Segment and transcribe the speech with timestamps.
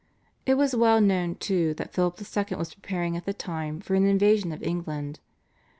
[0.47, 2.57] It was well known, too, that Philip II.
[2.57, 5.19] was preparing at the time for an invasion of England.